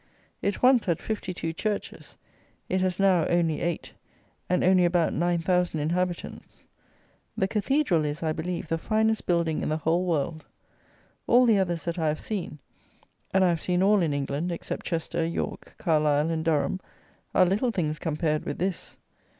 [0.41, 2.17] It once had fifty two churches;
[2.67, 3.93] it has now only eight,
[4.49, 6.63] and only about 9,000 inhabitants!
[7.37, 10.47] The cathedral is, I believe, the finest building in the whole world.
[11.27, 12.57] All the others that I have seen
[13.31, 16.79] (and I have seen all in England except Chester, York, Carlisle, and Durham)
[17.35, 18.97] are little things compared with this.